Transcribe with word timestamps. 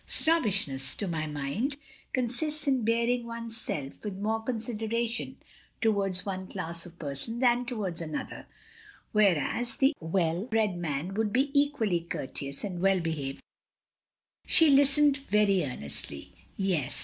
Snobbishness, 0.07 0.95
to 0.95 1.07
my 1.07 1.27
mind, 1.27 1.77
consists 2.11 2.65
in 2.67 2.83
bearing 2.83 3.27
oneself 3.27 4.03
with 4.03 4.17
more 4.17 4.41
con 4.43 4.55
sideration 4.55 5.35
towards 5.79 6.25
one 6.25 6.47
class 6.47 6.87
of 6.87 6.97
person 6.97 7.37
than 7.37 7.65
towards 7.67 8.01
another; 8.01 8.47
whereas 9.11 9.75
the 9.75 9.95
well 9.99 10.43
bred 10.45 10.75
man 10.75 11.13
wotild 11.13 11.31
be 11.31 11.51
equally 11.53 11.99
courteous 11.99 12.63
and 12.63 12.81
well 12.81 12.99
behaved 12.99 13.37
to 13.37 13.43
all." 13.43 14.47
She 14.47 14.69
listened 14.71 15.17
very 15.17 15.63
earnestly. 15.63 16.33
"Yes. 16.57 16.99